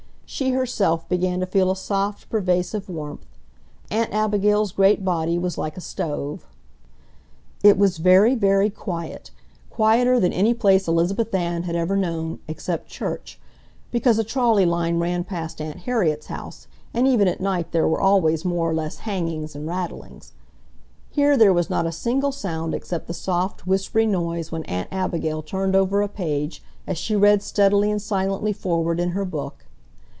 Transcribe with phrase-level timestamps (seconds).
[0.33, 3.25] She herself began to feel a soft, pervasive warmth.
[3.91, 6.47] Aunt Abigail's great body was like a stove.
[7.63, 9.31] It was very, very quiet,
[9.69, 13.41] quieter than any place Elizabeth Ann had ever known, except church,
[13.91, 17.99] because a trolley line ran past Aunt Harriet's house and even at night there were
[17.99, 20.31] always more or less bangings and rattlings.
[21.09, 25.41] Here there was not a single sound except the soft, whispery noise when Aunt Abigail
[25.41, 29.65] turned over a page as she read steadily and silently forward in her book.